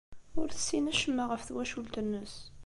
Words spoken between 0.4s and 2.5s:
tessin acemma ɣef twacult-nnes.